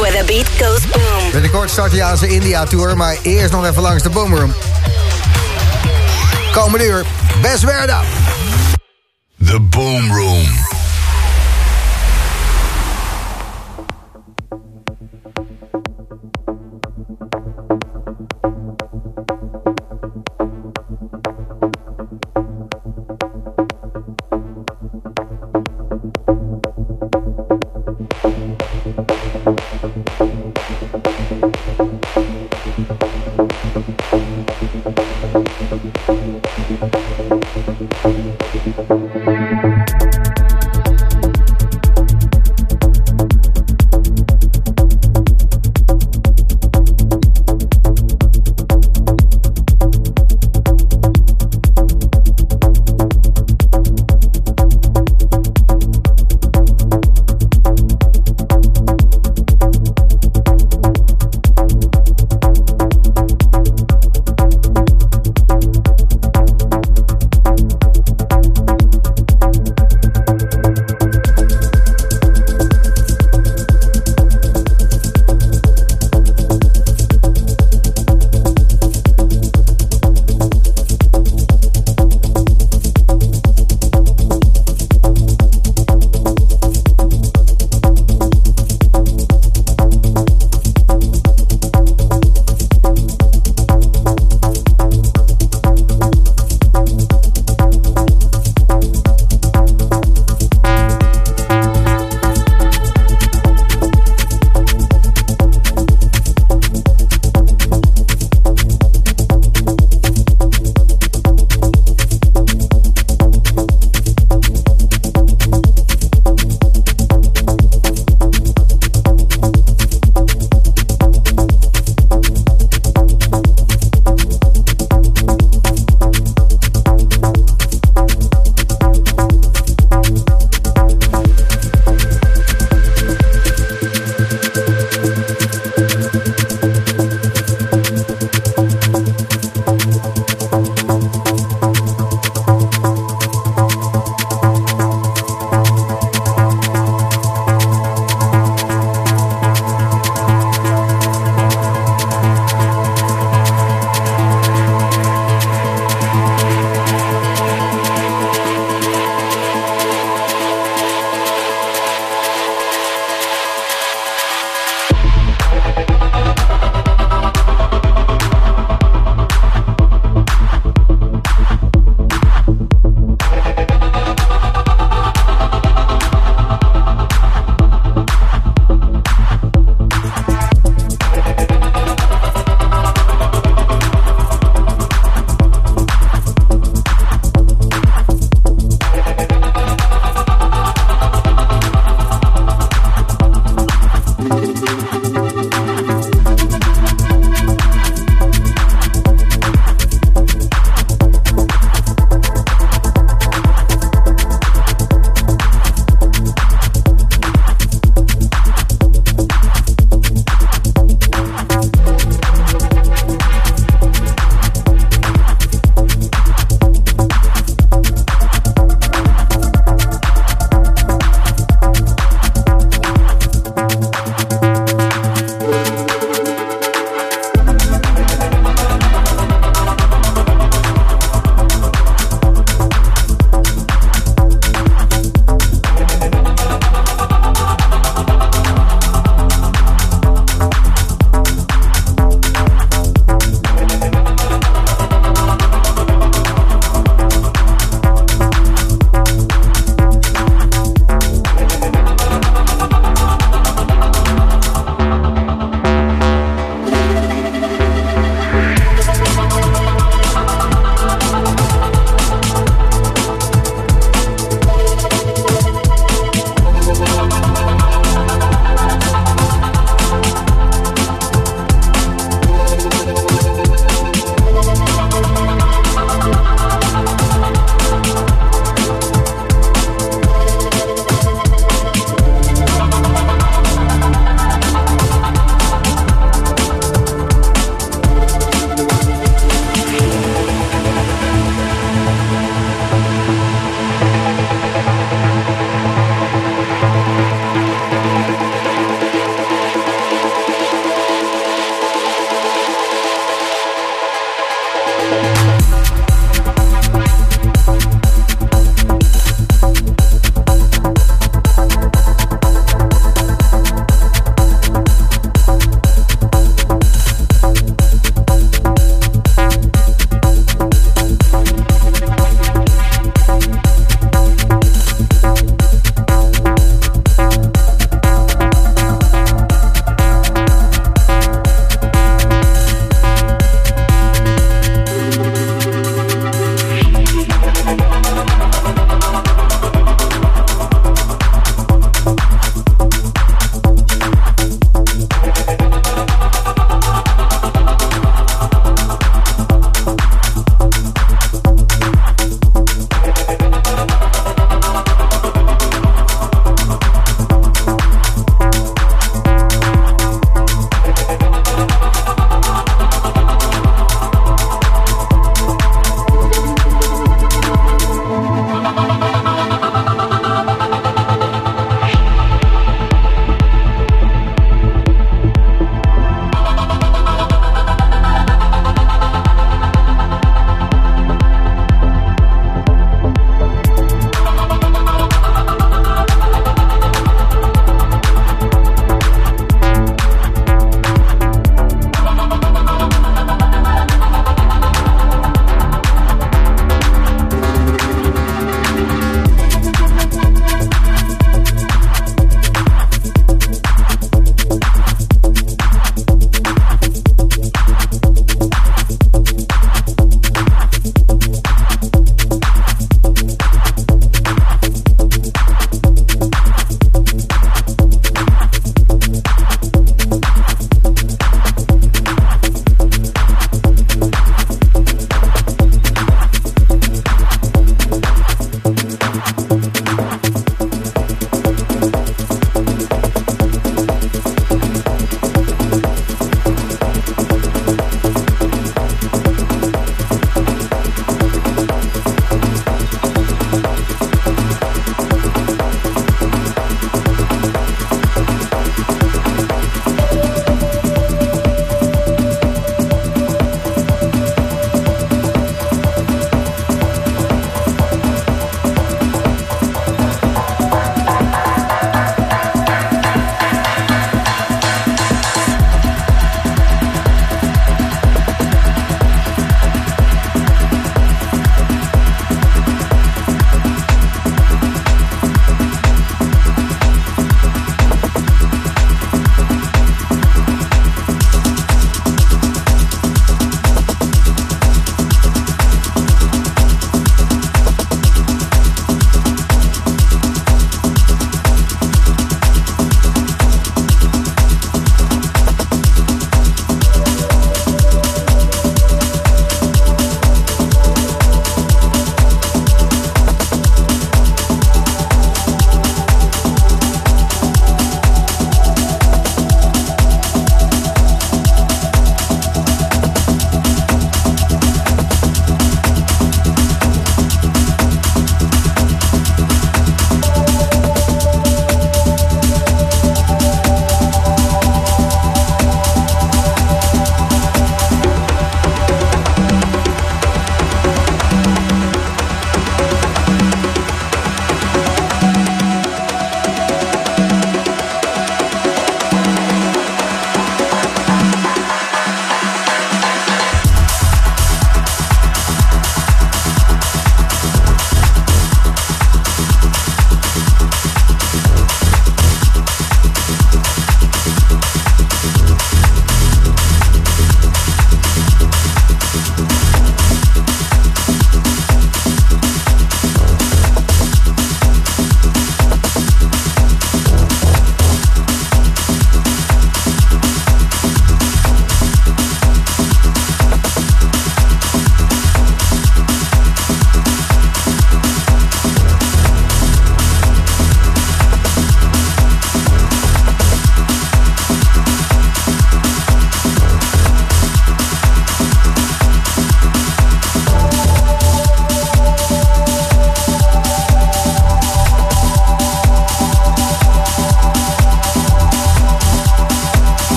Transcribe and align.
Where 0.00 0.12
the 0.12 0.24
beat 0.26 0.48
goes 0.48 0.86
boom. 0.86 1.30
Binnenkort 1.32 1.70
start 1.70 1.92
hij 1.92 2.02
aan 2.02 2.16
zijn 2.16 2.30
India-tour, 2.30 2.96
maar 2.96 3.16
eerst 3.22 3.52
nog 3.52 3.66
even 3.66 3.82
langs 3.82 4.02
de 4.02 4.10
Boomroom. 4.10 4.54
Komende 6.52 6.86
uur, 6.86 7.04
Best 7.42 7.62
Werda. 7.62 8.02
The 9.46 9.60
Boom 9.60 10.12
Room. 10.12 10.65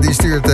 Die 0.00 0.12
stuurt 0.12 0.46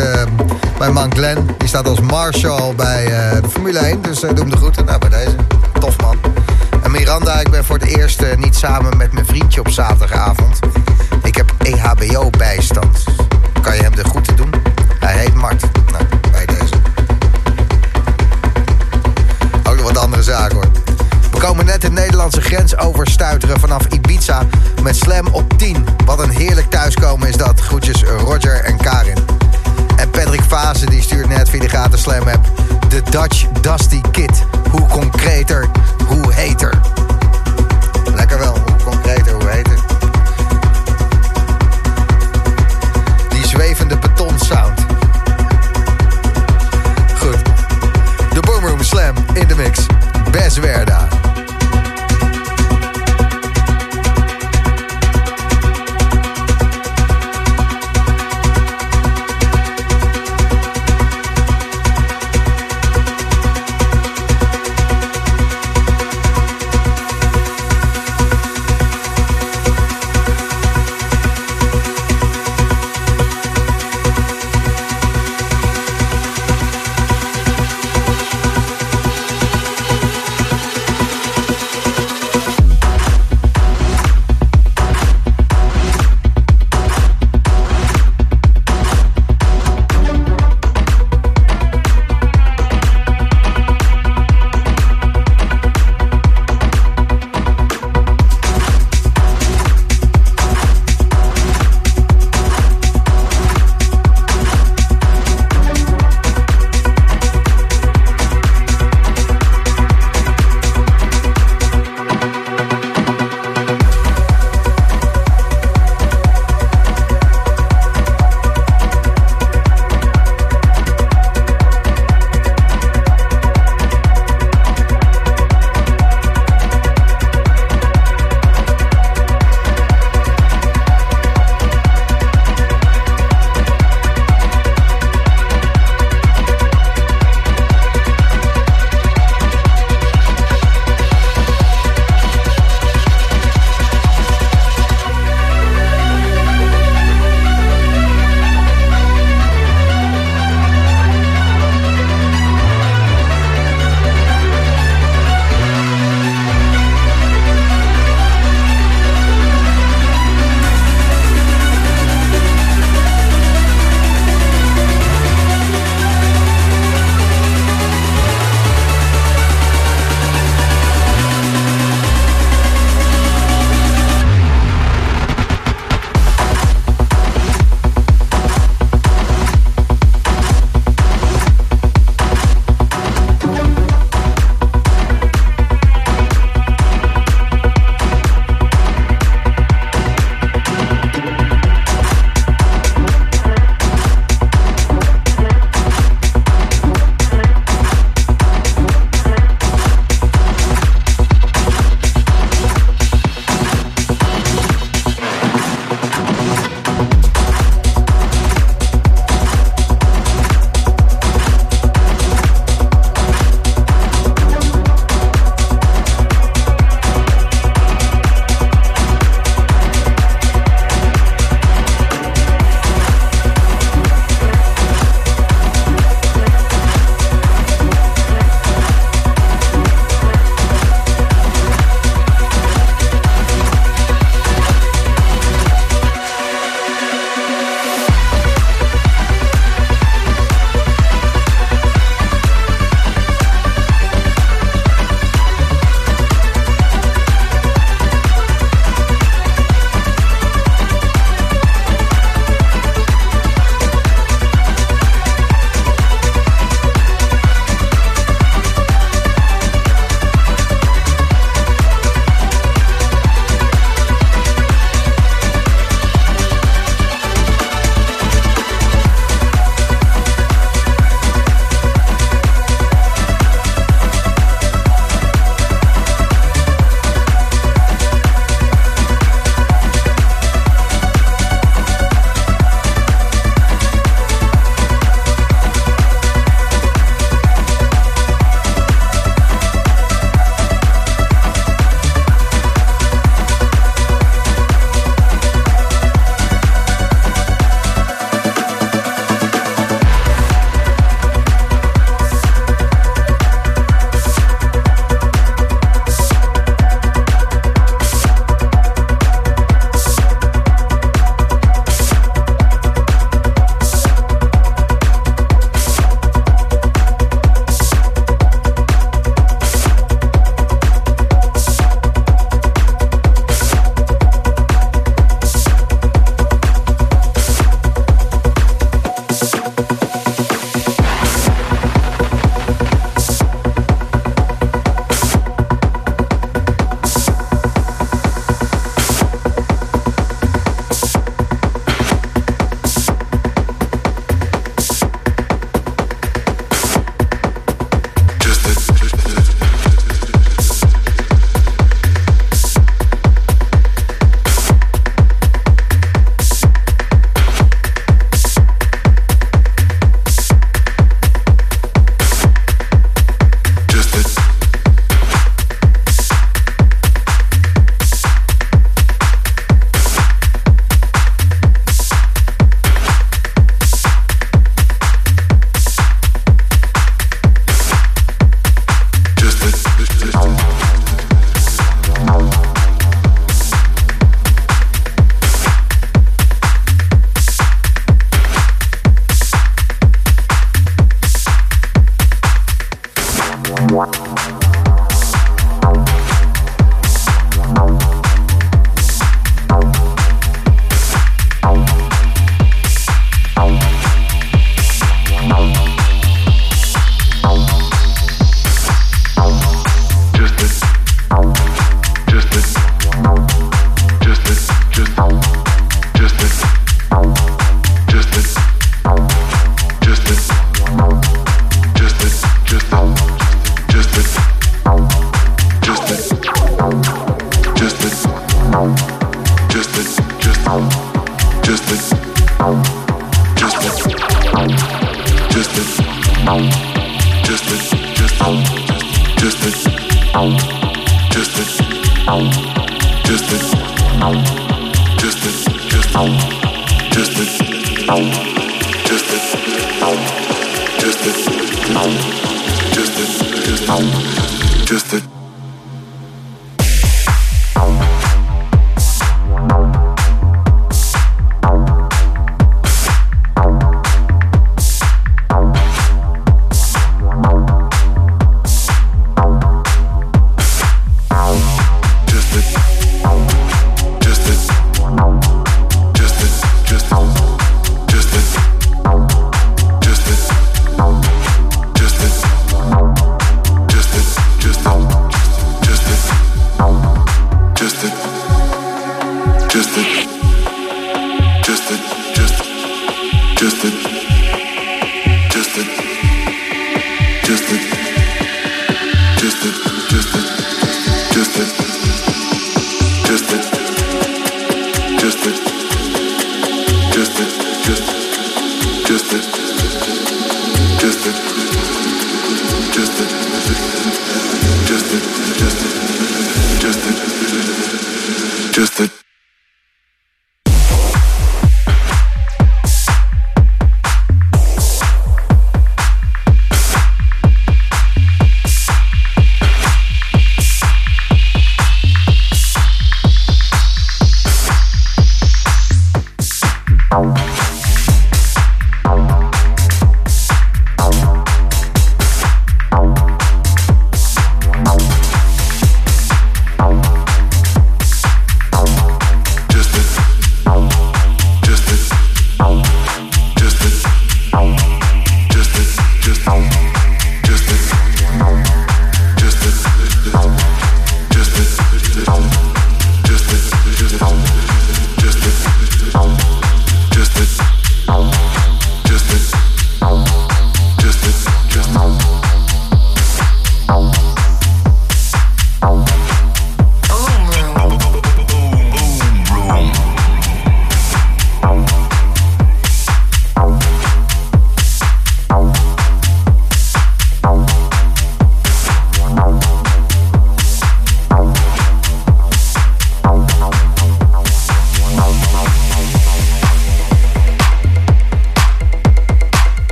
mijn 0.79 0.92
man 0.92 1.12
Glenn. 1.12 1.48
Die 1.59 1.68
staat 1.68 1.88
als 1.88 2.00
Marshall 2.00 2.74
bij 2.74 3.05
uh, 3.05 3.42
de 3.42 3.48
Formule 3.48 3.79
1. 3.79 4.03
Dus 4.03 4.20
doe 4.20 4.33
hem 4.35 4.50
de 4.50 4.57
groeten. 4.57 4.85
Nou, 4.85 4.98
bij 4.98 5.09
deze. 5.09 5.37
Tof 5.81 6.00
man. 6.00 6.16
En 6.83 6.90
Miranda, 6.90 7.40
ik 7.40 7.50
ben 7.50 7.64
voor 7.64 7.79
het 7.79 7.88
eerst 7.88 8.22
niet 8.37 8.57
samen 8.57 8.96
met 8.96 9.12
mijn 9.12 9.26
vriendje 9.26 9.61
op 9.61 9.68
zaterdagavond. 9.68 10.59
Ik 11.22 11.35
heb 11.35 11.53
EHBO-bijstand. 11.62 13.05
Kan 13.62 13.76
je 13.76 13.83
hem 13.83 13.94
de 13.94 14.05
groeten 14.05 14.37
doen? 14.37 14.50
Hij 14.98 15.16
heet 15.18 15.35
Mart. 15.35 15.64
Nou, 15.90 16.05
bij 16.31 16.46
deze. 16.46 16.74
Ook 19.68 19.76
nog 19.76 19.85
wat 19.85 19.98
andere 19.98 20.22
zaken 20.22 20.55
hoor. 20.57 20.70
We 21.31 21.38
komen 21.38 21.64
net 21.64 21.81
de 21.81 21.90
Nederlandse 21.90 22.40
grens 22.40 22.76
overstuiteren 22.76 23.61
vanaf 23.61 23.87
Ibiza 23.87 24.42
met 24.83 24.96
Slam 24.96 25.26
op 25.26 25.59
10. 25.59 25.87
Wat 26.05 26.18
een 26.18 26.31
heerlijk 26.31 26.70
thuiskomen 26.70 27.29
is 27.29 27.37
dat. 27.37 27.61
Groetjes 27.61 28.03
Roger 28.05 28.64
en 28.64 28.76
Karin. 28.76 29.29
Patrick 30.24 30.42
Fase 30.48 30.87
die 30.87 31.02
stuurt 31.02 31.28
net 31.28 31.48
via 31.48 31.61
de 31.61 31.68
gratis 31.68 32.00
Slam 32.00 32.28
app. 32.28 32.44
De 32.88 33.02
Dutch 33.11 33.46
Dusty 33.61 34.00
Kid. 34.11 34.44
Hoe 34.70 34.87
concreter, 34.87 35.68
hoe 36.09 36.33
heter. 36.33 36.79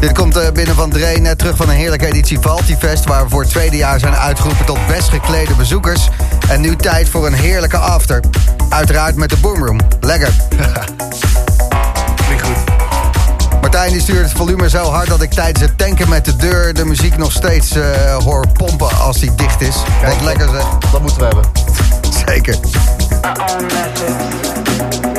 Dit 0.00 0.12
komt 0.12 0.36
eh, 0.36 0.52
binnen 0.52 0.74
van 0.74 0.90
Dre, 0.90 1.18
net 1.18 1.38
terug 1.38 1.56
van 1.56 1.68
een 1.68 1.74
heerlijke 1.74 2.06
editie 2.06 2.38
Valtifest... 2.40 3.04
waar 3.04 3.24
we 3.24 3.30
voor 3.30 3.40
het 3.40 3.50
tweede 3.50 3.76
jaar 3.76 3.98
zijn 3.98 4.14
uitgeroepen 4.14 4.64
tot 4.66 4.86
best 4.86 5.08
geklede 5.08 5.54
bezoekers. 5.54 6.08
En 6.48 6.60
nu 6.60 6.76
tijd 6.76 7.08
voor 7.08 7.26
een 7.26 7.34
heerlijke 7.34 7.76
after. 7.76 8.20
Uiteraard 8.68 9.16
met 9.16 9.30
de 9.30 9.36
Boomroom. 9.36 9.78
Lekker. 10.00 10.32
Klinkt 12.26 12.42
goed. 12.42 12.56
Martijn 13.60 13.92
die 13.92 14.00
stuurt 14.00 14.22
het 14.22 14.32
volume 14.32 14.68
zo 14.68 14.90
hard 14.90 15.08
dat 15.08 15.22
ik 15.22 15.30
tijdens 15.30 15.60
het 15.60 15.78
tanken 15.78 16.08
met 16.08 16.24
de 16.24 16.36
deur... 16.36 16.74
de 16.74 16.84
muziek 16.84 17.16
nog 17.16 17.32
steeds 17.32 17.70
eh, 17.70 18.16
hoor 18.16 18.48
pompen 18.48 18.98
als 18.98 19.18
die 19.18 19.34
dicht 19.34 19.60
is. 19.60 19.76
Wat 19.76 19.84
Kijk. 20.00 20.20
lekker 20.20 20.48
zeg. 20.48 20.64
Dat 20.92 21.00
moeten 21.00 21.18
we 21.18 21.24
hebben. 21.24 21.44
Zeker. 22.26 22.56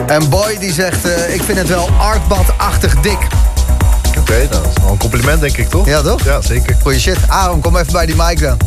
En 0.07 0.29
Boy 0.29 0.57
die 0.59 0.73
zegt, 0.73 1.05
eh, 1.05 1.33
ik 1.33 1.43
vind 1.43 1.57
het 1.57 1.67
wel 1.67 1.89
artbad-achtig 1.97 2.95
dik. 3.01 3.27
Oké, 4.31 4.47
dat 4.49 4.67
is 4.67 4.81
wel 4.81 4.91
een 4.91 4.97
compliment 4.97 5.41
denk 5.41 5.57
ik, 5.57 5.69
toch? 5.69 5.85
Ja, 5.85 6.01
toch? 6.01 6.23
Ja, 6.23 6.41
zeker. 6.41 6.77
Goeie 6.81 6.99
shit. 6.99 7.17
Aaron, 7.27 7.61
kom 7.61 7.77
even 7.77 7.91
bij 7.91 8.05
die 8.05 8.15
mic 8.15 8.39
dan. 8.39 8.57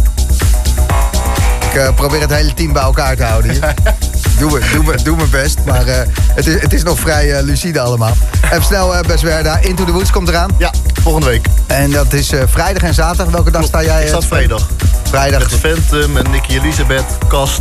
Ik 1.61 1.75
eh, 1.75 1.95
probeer 1.95 2.21
het 2.21 2.31
hele 2.31 2.55
team 2.55 2.73
bij 2.73 2.83
elkaar 2.83 3.17
te 3.17 3.23
houden 3.23 3.51
hier. 3.51 3.61
doe, 4.39 4.51
me, 4.51 4.61
doe, 4.73 4.85
me, 4.85 5.03
doe 5.03 5.17
mijn 5.17 5.31
best, 5.31 5.59
maar 5.65 5.87
eh, 5.87 6.09
het, 6.17 6.47
is, 6.47 6.61
het 6.61 6.73
is 6.73 6.83
nog 6.83 6.99
vrij 6.99 7.33
eh, 7.33 7.43
lucide 7.43 7.81
allemaal. 7.81 8.17
Even 8.45 8.65
snel, 8.65 8.95
eh 8.95 9.01
Best 9.01 9.23
Werda. 9.23 9.59
Into 9.59 9.85
the 9.85 9.93
Woods 9.93 10.11
komt 10.11 10.29
eraan. 10.29 10.51
Ja, 10.59 10.73
volgende 11.03 11.27
week. 11.27 11.47
En 11.67 11.91
dat 11.91 12.13
is 12.13 12.33
vrijdag 12.47 12.83
en 12.83 12.95
zaterdag. 12.95 13.33
Welke 13.33 13.51
dag 13.51 13.65
sta 13.65 13.83
jij? 13.83 14.03
Ik 14.03 14.09
sta 14.09 14.21
vrijdag. 14.21 14.69
Vrijdag. 15.03 15.41
Met 15.41 15.61
Phantom 15.61 16.17
en 16.17 16.31
Nicky 16.31 16.59
Elisabeth, 16.59 17.19
Kast. 17.29 17.61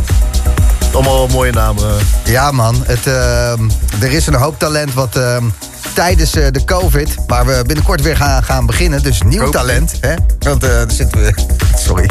Allemaal 0.94 1.26
mooie 1.26 1.52
namen. 1.52 1.84
Ja 2.24 2.50
man, 2.50 2.82
het, 2.86 3.06
eh, 3.06 3.50
er 4.00 4.12
is 4.12 4.26
een 4.26 4.34
hoop 4.34 4.58
talent 4.58 4.94
wat 4.94 5.16
eh, 5.16 5.36
tijdens 5.94 6.34
eh, 6.34 6.46
de 6.50 6.64
COVID... 6.64 7.14
waar 7.26 7.46
we 7.46 7.62
binnenkort 7.66 8.02
weer 8.02 8.16
gaan, 8.16 8.42
gaan 8.42 8.66
beginnen, 8.66 9.02
dus 9.02 9.22
nieuw 9.22 9.50
talent. 9.50 9.92
Hè? 10.00 10.14
Want 10.38 10.60
daar 10.60 10.90
zitten 10.90 11.20
we... 11.20 11.32
Sorry. 11.86 12.10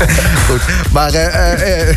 Goed, 0.48 0.60
maar 0.92 1.12
eh, 1.14 1.52
eh, 1.52 1.88
eh, 1.90 1.96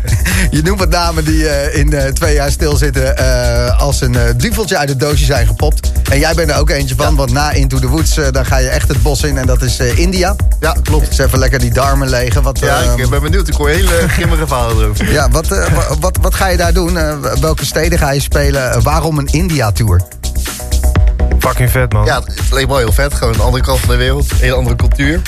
je 0.50 0.62
noemt 0.62 0.78
wat 0.78 0.88
namen 0.88 1.24
die 1.24 1.48
eh, 1.48 1.78
in 1.80 1.92
eh, 1.92 2.06
twee 2.12 2.34
jaar 2.34 2.50
stilzitten... 2.50 3.16
eh 3.16 3.80
als 3.80 4.00
een 4.00 4.16
duveltje 4.36 4.76
uit 4.78 4.88
het 4.88 5.00
doosje 5.00 5.24
zijn 5.24 5.46
gepopt. 5.46 5.90
En 6.10 6.18
jij 6.18 6.34
bent 6.34 6.50
er 6.50 6.56
ook 6.56 6.70
eentje 6.70 6.94
van, 6.94 7.16
want 7.16 7.32
na 7.32 7.50
Into 7.52 7.78
the 7.78 7.88
Woods... 7.88 8.14
dan 8.30 8.46
ga 8.46 8.56
je 8.58 8.68
echt 8.68 8.88
het 8.88 9.02
bos 9.02 9.22
in 9.22 9.38
en 9.38 9.46
dat 9.46 9.62
is 9.62 9.78
eh, 9.78 9.98
India. 9.98 10.36
Ja, 10.60 10.76
klopt. 10.82 11.08
Dus 11.08 11.18
even 11.18 11.38
lekker 11.38 11.58
die 11.58 11.70
darmen 11.72 12.08
legen. 12.08 12.42
Wat, 12.42 12.58
Ja, 12.58 12.78
ik 12.96 13.08
ben 13.10 13.22
benieuwd. 13.22 13.48
Ik 13.48 13.54
hoor 13.54 13.68
hele 13.68 14.08
grimmige 14.16 14.46
verhalen 14.46 14.82
erover. 14.82 15.12
ja, 15.12 15.28
wat, 15.30 15.50
eh, 15.52 15.72
wa- 15.74 15.96
wat, 16.00 16.18
wat 16.20 16.34
ga 16.34 16.46
je 16.46 16.56
daar 16.56 16.72
doen? 16.72 16.98
Welke 17.40 17.64
steden 17.64 17.98
ga 17.98 18.10
je 18.12 18.20
spelen? 18.20 18.82
Waarom 18.82 19.18
een 19.18 19.26
India-tour? 19.32 20.00
Fucking 21.38 21.70
vet, 21.70 21.92
man. 21.92 22.04
Ja, 22.04 22.16
het 22.24 22.50
leek 22.52 22.66
wel 22.66 22.76
heel 22.78 22.92
vet. 22.92 23.14
Gewoon 23.14 23.32
de 23.32 23.42
andere 23.42 23.62
kant 23.64 23.80
van 23.80 23.88
de 23.88 23.96
wereld. 23.96 24.30
Een 24.30 24.36
hele 24.40 24.54
andere 24.54 24.76
cultuur. 24.76 25.20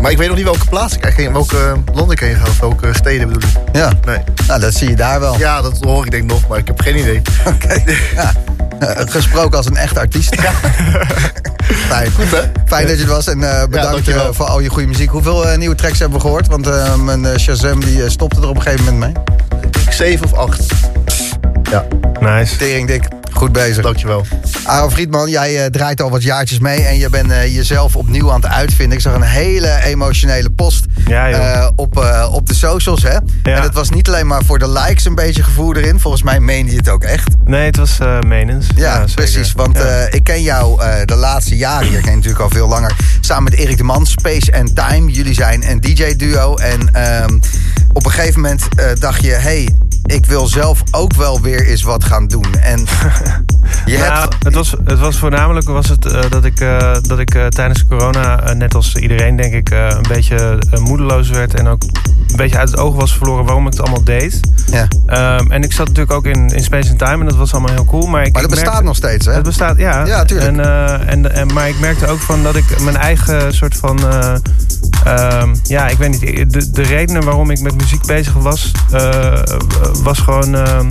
Maar 0.00 0.10
ik 0.10 0.16
weet 0.18 0.26
nog 0.28 0.36
niet 0.36 0.44
welke 0.44 0.64
plaats 0.68 0.94
ik 0.96 1.02
eigenlijk 1.04 1.32
welke 1.34 1.80
landen 1.92 2.10
ik 2.10 2.20
heen 2.20 2.36
ga. 2.36 2.42
Of 2.42 2.58
welke 2.60 2.88
steden 2.94 3.28
bedoel 3.28 3.48
ik. 3.50 3.56
Ja, 3.76 3.92
Nee. 4.06 4.18
nou, 4.46 4.60
dat 4.60 4.74
zie 4.74 4.88
je 4.88 4.96
daar 4.96 5.20
wel. 5.20 5.38
Ja, 5.38 5.62
dat 5.62 5.78
hoor 5.80 6.04
ik 6.04 6.10
denk 6.10 6.30
nog, 6.30 6.48
maar 6.48 6.58
ik 6.58 6.66
heb 6.66 6.80
geen 6.80 6.98
idee. 6.98 7.22
Oké. 7.54 7.82
Ja. 8.14 8.32
Eh, 8.78 9.06
gesproken 9.10 9.56
als 9.56 9.66
een 9.66 9.76
echt 9.76 9.98
artiest. 9.98 10.34
Fijn. 11.88 12.10
Goed, 12.12 12.30
hè? 12.30 12.40
Fijn 12.66 12.86
dat 12.86 12.96
je 12.96 13.02
er 13.02 13.08
was 13.08 13.26
en 13.26 13.42
eh, 13.60 13.66
bedankt 13.68 14.08
eh, 14.08 14.20
voor 14.30 14.46
al 14.46 14.60
je 14.60 14.68
goede 14.68 14.88
muziek. 14.88 15.10
Hoeveel 15.10 15.48
eh, 15.48 15.58
nieuwe 15.58 15.74
tracks 15.74 15.98
hebben 15.98 16.18
we 16.18 16.24
gehoord? 16.24 16.46
Want 16.46 16.66
eh, 16.66 16.94
mijn 16.94 17.24
eh, 17.24 17.38
Shazam 17.38 17.80
die, 17.84 18.02
eh, 18.04 18.08
stopte 18.10 18.40
er 18.40 18.48
op 18.48 18.56
een 18.56 18.62
gegeven 18.62 18.84
moment 18.84 19.14
mee. 19.14 19.24
Ik 19.62 19.72
denk 19.72 19.92
zeven 19.92 20.26
of 20.26 20.32
acht. 20.32 20.62
Ja, 21.70 21.84
Nice. 22.20 22.56
Tering 22.56 22.86
dik, 22.88 23.04
goed 23.40 23.52
bezig. 23.52 23.82
dankjewel. 23.82 24.24
Aaron 24.64 24.90
Friedman, 24.90 25.30
jij 25.30 25.64
eh, 25.64 25.70
draait 25.70 26.00
al 26.02 26.10
wat 26.10 26.22
jaartjes 26.22 26.58
mee 26.58 26.82
en 26.82 26.98
je 26.98 27.10
bent 27.10 27.30
eh, 27.30 27.54
jezelf 27.54 27.96
opnieuw 27.96 28.30
aan 28.32 28.40
het 28.40 28.50
uitvinden. 28.50 28.96
Ik 28.96 29.02
zag 29.02 29.14
een 29.14 29.22
hele 29.22 29.78
emotionele 29.84 30.50
post 30.50 30.84
Ja, 31.06 31.28
eh, 31.28 31.68
op, 31.76 31.96
op 32.32 32.46
de 32.46 32.54
socials. 32.54 33.02
Hè? 33.02 33.16
En 33.42 33.62
het 33.62 33.74
was 33.74 33.90
niet 33.90 34.08
alleen 34.08 34.26
maar 34.26 34.44
voor 34.44 34.58
de 34.58 34.68
likes 34.68 35.04
een 35.04 35.14
beetje 35.14 35.42
gevoel 35.42 35.76
erin. 35.76 36.00
Volgens 36.00 36.22
mij 36.22 36.40
meende 36.40 36.70
je 36.70 36.76
het 36.76 36.88
ook 36.88 37.04
echt. 37.04 37.28
Nee, 37.44 37.66
het 37.66 37.76
was 37.76 37.98
menens. 38.26 38.66
Ja, 38.76 38.98
zeker. 38.98 39.14
precies. 39.14 39.52
Want 39.52 39.76
Ja. 39.76 40.06
ik 40.10 40.24
ken 40.24 40.42
jou 40.42 40.80
de 41.04 41.14
laatste 41.16 41.56
jaren. 41.56 41.90
Je 41.90 42.00
ken 42.00 42.10
je 42.10 42.16
natuurlijk 42.16 42.42
al 42.42 42.50
veel 42.50 42.68
langer. 42.68 42.96
Samen 43.20 43.44
met 43.44 43.52
Erik 43.54 43.76
de 43.76 43.84
Man, 43.84 44.06
Space 44.06 44.52
and 44.58 44.76
Time. 44.76 45.10
Jullie 45.10 45.34
zijn 45.34 45.70
een 45.70 45.80
DJ-duo. 45.80 46.56
En 46.56 46.88
ehm, 46.92 47.38
op 47.92 48.04
een 48.04 48.10
gegeven 48.12 48.40
moment 48.40 48.62
dacht 48.98 49.22
je... 49.22 49.30
hey, 49.32 49.68
ik 50.04 50.26
wil 50.26 50.46
zelf 50.46 50.82
ook 50.90 51.14
wel 51.14 51.40
weer 51.40 51.66
eens 51.66 51.82
wat 51.82 52.04
gaan 52.04 52.26
doen. 52.26 52.54
En 52.54 52.84
je 53.84 53.98
Nou, 53.98 54.20
hebt... 54.20 54.44
het, 54.44 54.54
was, 54.54 54.74
het 54.84 54.98
was 54.98 55.18
voornamelijk 55.18 55.68
was 55.68 55.88
het, 55.88 56.06
eh, 56.06 56.20
dat 56.30 56.44
ik, 56.44 56.60
eh, 56.60 56.96
dat 57.02 57.18
ik 57.18 57.34
eh, 57.34 57.46
tijdens 57.46 57.86
corona, 57.86 58.52
net 58.52 58.74
als 58.74 58.96
iedereen 58.96 59.36
denk 59.36 59.54
ik, 59.54 59.70
een 59.70 60.06
beetje 60.08 60.58
moedeloos 60.80 61.28
werd. 61.28 61.54
En 61.54 61.66
ook 61.66 61.82
een 62.28 62.36
beetje 62.36 62.58
uit 62.58 62.70
het 62.70 62.78
oog 62.78 62.94
was 62.94 63.16
verloren 63.16 63.44
waarom 63.44 63.66
ik 63.66 63.72
het 63.72 63.80
allemaal 63.80 64.04
deed. 64.04 64.40
Ja. 64.70 64.88
Ehm, 65.06 65.50
en 65.50 65.62
ik 65.62 65.72
zat 65.72 65.86
natuurlijk 65.86 66.16
ook 66.16 66.26
in, 66.26 66.48
in 66.48 66.62
Space 66.64 66.90
and 66.90 66.98
Time 66.98 67.18
en 67.20 67.24
dat 67.26 67.36
was 67.36 67.52
allemaal 67.52 67.72
heel 67.74 67.84
cool. 67.84 68.06
Maar, 68.06 68.26
ik, 68.26 68.32
Maar 68.32 68.42
dat 68.42 68.50
bestaat 68.50 68.82
nog 68.82 68.96
steeds, 68.96 69.26
hè? 69.26 69.32
Het 69.32 69.42
bestaat, 69.42 69.78
ja. 69.78 70.06
Ja, 70.06 70.24
tuurlijk. 70.24 70.48
En, 70.58 71.06
en, 71.06 71.34
en, 71.34 71.52
maar 71.52 71.68
ik 71.68 71.80
merkte 71.80 72.06
ook 72.06 72.20
van 72.20 72.42
dat 72.42 72.56
ik 72.56 72.80
mijn 72.80 72.96
eigen 72.96 73.54
soort 73.54 73.76
van... 73.76 73.98
eh, 74.08 74.34
ehm, 75.04 75.54
ja, 75.62 75.88
ik 75.88 75.98
weet 75.98 76.10
niet. 76.10 76.52
De, 76.52 76.70
de 76.70 76.82
redenen 76.82 77.24
waarom 77.24 77.50
ik 77.50 77.60
met 77.60 77.74
muziek 77.76 78.06
bezig 78.06 78.32
was... 78.32 78.72
was 80.02 80.18
gewoon 80.18 80.54
ehm, 80.54 80.88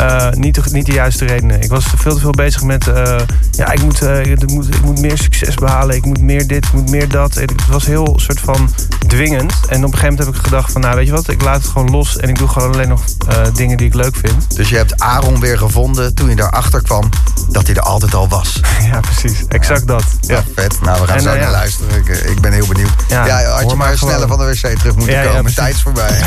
eh, 0.00 0.30
niet, 0.30 0.54
de, 0.54 0.62
niet 0.72 0.86
de 0.86 0.92
juiste 0.92 1.24
redenen. 1.24 1.60
Ik 1.60 1.70
was 1.70 1.83
veel 1.96 2.14
te 2.14 2.20
veel 2.20 2.30
bezig 2.30 2.62
met... 2.62 2.88
eh, 2.88 3.16
ja, 3.50 3.72
ik 3.72 3.82
moet, 3.82 4.02
eh, 4.02 4.24
ik, 4.24 4.50
moet, 4.50 4.74
ik 4.74 4.82
moet 4.82 5.00
meer 5.00 5.18
succes 5.18 5.54
behalen. 5.54 5.96
Ik 5.96 6.04
moet 6.04 6.20
meer 6.20 6.46
dit, 6.46 6.64
ik 6.64 6.72
moet 6.72 6.90
meer 6.90 7.08
dat. 7.08 7.36
En 7.36 7.48
Het 7.48 7.66
was 7.66 7.86
heel 7.86 8.12
soort 8.16 8.40
van 8.40 8.70
dwingend. 9.08 9.52
En 9.52 9.84
op 9.84 9.92
een 9.92 9.98
gegeven 9.98 10.08
moment 10.08 10.18
heb 10.18 10.34
ik 10.34 10.40
gedacht 10.40 10.72
van... 10.72 10.80
Nou, 10.80 10.96
weet 10.96 11.06
je 11.06 11.12
wat? 11.12 11.28
Ik 11.28 11.42
laat 11.42 11.62
het 11.62 11.66
gewoon 11.66 11.90
los. 11.90 12.16
En 12.16 12.28
ik 12.28 12.38
doe 12.38 12.48
gewoon 12.48 12.72
alleen 12.72 12.88
nog 12.88 13.02
eh, 13.28 13.36
dingen 13.54 13.76
die 13.76 13.86
ik 13.86 13.94
leuk 13.94 14.16
vind. 14.16 14.56
Dus 14.56 14.68
je 14.68 14.76
hebt 14.76 15.00
Aaron 15.00 15.40
weer 15.40 15.58
gevonden 15.58 16.14
toen 16.14 16.28
je 16.28 16.36
daarachter 16.36 16.82
kwam... 16.82 17.08
dat 17.50 17.66
hij 17.66 17.74
er 17.76 17.82
altijd 17.82 18.14
al 18.14 18.28
was. 18.28 18.60
Ja, 18.90 19.00
precies. 19.00 19.44
Exact 19.48 19.86
dat. 19.86 20.04
Ja. 20.20 20.34
Ja, 20.34 20.44
vet. 20.54 20.80
Nou, 20.80 21.00
we 21.00 21.06
gaan 21.06 21.16
En, 21.16 21.22
zo 21.22 21.28
naar 21.28 21.38
ja. 21.38 21.50
luisteren. 21.50 21.96
Ik, 21.98 22.08
ik 22.08 22.40
ben 22.40 22.52
heel 22.52 22.66
benieuwd. 22.66 22.90
Ja, 23.08 23.26
Ja, 23.26 23.50
had 23.50 23.60
je 23.60 23.66
maar 23.66 23.76
maar 23.76 23.98
sneller 23.98 24.28
van 24.28 24.38
de 24.38 24.44
wc 24.44 24.78
terug 24.78 24.96
moeten 24.96 25.22
komen. 25.32 25.54
Tijd 25.54 25.74
is 25.74 25.82
voorbij. 25.82 26.10